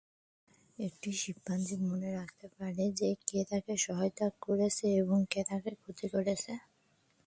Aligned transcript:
একটি 0.79 1.09
শিম্পাঞ্জি 1.21 1.75
মনে 1.85 2.09
রাখতে 2.17 2.47
পারে 2.55 2.83
যে 2.99 3.09
কে 3.27 3.39
তাকে 3.49 3.73
সহায়তা 3.85 4.27
করেছে 4.41 4.85
এবং 5.01 5.17
কে 5.31 5.41
তার 5.47 5.73
ক্ষতি 5.81 6.07
করেছে। 6.13 6.51